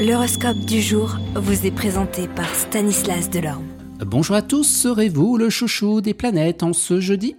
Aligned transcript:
L'horoscope 0.00 0.60
du 0.60 0.80
jour 0.80 1.18
vous 1.34 1.66
est 1.66 1.70
présenté 1.70 2.26
par 2.26 2.48
Stanislas 2.54 3.28
Delorme. 3.28 3.66
Bonjour 4.06 4.34
à 4.34 4.40
tous, 4.40 4.64
serez-vous 4.64 5.36
le 5.36 5.50
chouchou 5.50 6.00
des 6.00 6.14
planètes 6.14 6.62
en 6.62 6.72
ce 6.72 7.00
jeudi? 7.00 7.36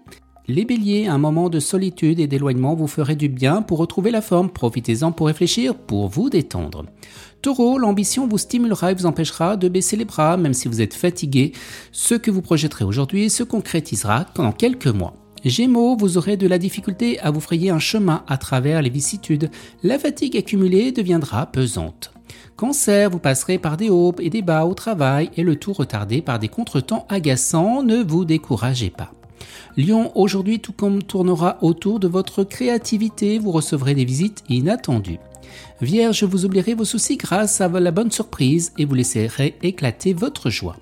Les 0.48 0.64
béliers, 0.64 1.08
un 1.08 1.18
moment 1.18 1.50
de 1.50 1.60
solitude 1.60 2.20
et 2.20 2.28
d'éloignement 2.28 2.76
vous 2.76 2.86
ferait 2.86 3.16
du 3.16 3.30
bien 3.30 3.64
pour 3.64 3.80
retrouver 3.80 4.12
la 4.12 4.22
forme. 4.22 4.52
Profitez-en 4.52 5.12
pour 5.12 5.26
réfléchir, 5.26 5.74
pour 5.74 6.08
vous 6.08 6.30
détendre. 6.30 6.86
Taureau, 7.42 7.80
l'ambition 7.80 8.28
vous 8.28 8.38
stimulera 8.38 8.92
et 8.92 8.96
vous 8.96 9.08
empêchera 9.08 9.58
de 9.58 9.68
baisser 9.68 9.98
les 9.98 10.06
bras, 10.06 10.38
même 10.38 10.54
si 10.54 10.68
vous 10.68 10.82
êtes 10.82 10.94
fatigué. 10.94 11.54
Ce 11.92 12.14
que 12.14 12.30
vous 12.30 12.44
projetterez 12.44 12.86
aujourd'hui 12.86 13.32
se 13.32 13.42
concrétisera 13.42 14.28
dans 14.36 14.52
quelques 14.52 14.86
mois. 14.86 15.16
Gémeaux, 15.44 15.98
vous 15.98 16.20
aurez 16.20 16.38
de 16.38 16.46
la 16.46 16.60
difficulté 16.60 17.20
à 17.22 17.32
vous 17.32 17.40
frayer 17.40 17.72
un 17.72 17.80
chemin 17.80 18.24
à 18.28 18.38
travers 18.38 18.84
les 18.84 18.92
vicissitudes. 18.92 19.50
La 19.82 19.98
fatigue 19.98 20.38
accumulée 20.38 20.92
deviendra 20.92 21.48
pesante. 21.48 22.12
Vous 22.64 23.18
passerez 23.18 23.58
par 23.58 23.76
des 23.76 23.90
hauts 23.90 24.14
et 24.20 24.30
des 24.30 24.44
bas 24.44 24.66
au 24.66 24.76
travail 24.76 25.32
et 25.36 25.42
le 25.42 25.56
tout 25.56 25.74
retardé 25.74 26.22
par 26.22 26.38
des 26.38 26.48
contretemps 26.48 27.08
agaçants, 27.10 27.82
ne 27.82 28.04
vous 28.04 28.24
découragez 28.24 28.92
pas. 28.92 29.12
Lion, 29.78 30.12
aujourd'hui 30.14 30.60
tout 30.60 30.72
comme 30.72 31.02
tournera 31.02 31.58
autour 31.62 32.00
de 32.00 32.08
votre 32.08 32.44
créativité, 32.44 33.40
vous 33.40 33.52
recevrez 33.52 33.96
des 33.96 34.06
visites 34.06 34.44
inattendues. 34.48 35.20
Vierge, 35.82 36.24
vous 36.24 36.46
oublierez 36.46 36.76
vos 36.76 36.86
soucis 36.86 37.18
grâce 37.18 37.62
à 37.62 37.68
la 37.68 37.92
bonne 37.92 38.12
surprise 38.12 38.74
et 38.78 38.86
vous 38.86 38.94
laisserez 38.94 39.56
éclater 39.64 40.14
votre 40.14 40.52
joie. 40.52 40.76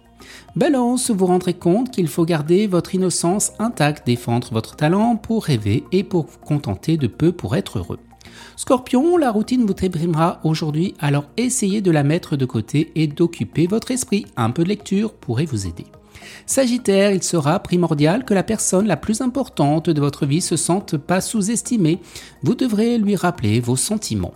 Balance, 0.56 1.12
vous 1.12 1.26
rendrez 1.26 1.54
compte 1.54 1.92
qu'il 1.92 2.08
faut 2.08 2.26
garder 2.26 2.68
votre 2.68 2.96
innocence 2.96 3.54
intacte, 3.60 4.06
défendre 4.06 4.50
votre 4.52 4.76
talent 4.76 5.16
pour 5.16 5.46
rêver 5.46 5.84
et 5.92 6.04
pour 6.04 6.26
vous 6.26 6.40
contenter 6.40 6.98
de 6.98 7.08
peu 7.08 7.32
pour 7.32 7.56
être 7.56 7.80
heureux. 7.80 8.00
Scorpion, 8.56 9.18
la 9.18 9.32
routine 9.32 9.66
vous 9.66 9.74
déprimera 9.74 10.40
aujourd'hui, 10.44 10.94
alors 11.00 11.26
essayez 11.38 11.82
de 11.82 11.92
la 11.92 12.04
mettre 12.04 12.36
de 12.36 12.46
côté 12.46 12.92
et 12.96 13.08
d'occuper 13.08 13.68
votre 13.68 13.92
esprit. 13.92 14.26
Un 14.36 14.52
peu 14.52 14.64
de 14.64 14.70
lecture 14.70 15.14
pourrait 15.14 15.46
vous 15.46 15.68
aider. 15.68 15.86
Sagittaire, 16.46 17.12
il 17.12 17.24
sera 17.24 17.60
primordial 17.60 18.26
que 18.26 18.34
la 18.34 18.44
personne 18.44 18.88
la 18.88 18.98
plus 18.98 19.22
importante 19.22 19.90
de 19.90 20.02
votre 20.02 20.26
vie 20.26 20.42
se 20.42 20.58
sente 20.58 20.98
pas 20.98 21.22
sous-estimée. 21.22 22.00
Vous 22.44 22.56
devrez 22.56 22.98
lui 22.98 23.16
rappeler 23.16 23.60
vos 23.60 23.76
sentiments. 23.76 24.34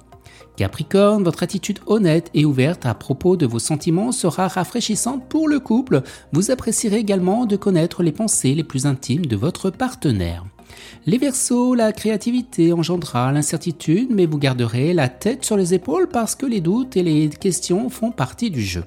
Capricorne, 0.55 1.23
votre 1.23 1.43
attitude 1.43 1.79
honnête 1.87 2.29
et 2.33 2.45
ouverte 2.45 2.85
à 2.85 2.93
propos 2.93 3.35
de 3.37 3.45
vos 3.45 3.59
sentiments 3.59 4.11
sera 4.11 4.47
rafraîchissante 4.47 5.27
pour 5.27 5.47
le 5.47 5.59
couple. 5.59 6.03
Vous 6.31 6.51
apprécierez 6.51 6.97
également 6.97 7.45
de 7.45 7.55
connaître 7.55 8.03
les 8.03 8.11
pensées 8.11 8.53
les 8.53 8.63
plus 8.63 8.85
intimes 8.85 9.25
de 9.25 9.35
votre 9.35 9.71
partenaire. 9.71 10.45
Les 11.05 11.17
Verseaux, 11.17 11.75
la 11.75 11.91
créativité 11.91 12.73
engendrera 12.73 13.31
l'incertitude, 13.31 14.09
mais 14.11 14.25
vous 14.25 14.37
garderez 14.37 14.93
la 14.93 15.09
tête 15.09 15.43
sur 15.43 15.57
les 15.57 15.73
épaules 15.73 16.07
parce 16.07 16.35
que 16.35 16.45
les 16.45 16.61
doutes 16.61 16.95
et 16.95 17.03
les 17.03 17.29
questions 17.29 17.89
font 17.89 18.11
partie 18.11 18.51
du 18.51 18.61
jeu. 18.61 18.83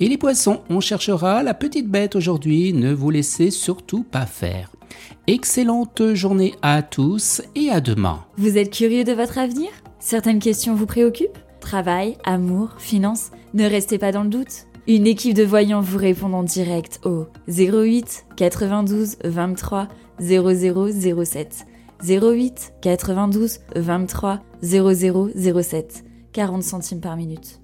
Et 0.00 0.08
les 0.08 0.18
poissons, 0.18 0.60
on 0.68 0.80
cherchera 0.80 1.42
la 1.42 1.54
petite 1.54 1.88
bête 1.88 2.16
aujourd'hui, 2.16 2.72
ne 2.72 2.92
vous 2.92 3.10
laissez 3.10 3.50
surtout 3.50 4.02
pas 4.02 4.26
faire. 4.26 4.70
Excellente 5.26 6.14
journée 6.14 6.54
à 6.62 6.82
tous 6.82 7.42
et 7.54 7.70
à 7.70 7.80
demain. 7.80 8.24
Vous 8.36 8.58
êtes 8.58 8.72
curieux 8.72 9.04
de 9.04 9.12
votre 9.12 9.38
avenir? 9.38 9.70
Certaines 9.98 10.38
questions 10.38 10.74
vous 10.74 10.86
préoccupent? 10.86 11.38
Travail, 11.60 12.18
amour, 12.24 12.74
finances? 12.78 13.30
Ne 13.54 13.64
restez 13.64 13.98
pas 13.98 14.12
dans 14.12 14.22
le 14.22 14.28
doute. 14.28 14.66
Une 14.86 15.06
équipe 15.06 15.34
de 15.34 15.44
voyants 15.44 15.80
vous 15.80 15.96
répond 15.96 16.30
en 16.34 16.42
direct 16.42 17.00
au 17.04 17.26
08 17.48 18.26
92 18.36 19.16
23 19.24 19.88
0007. 20.20 21.66
08 22.02 22.74
92 22.82 23.60
23 23.76 24.40
0007. 24.62 26.04
40 26.32 26.62
centimes 26.62 27.00
par 27.00 27.16
minute. 27.16 27.60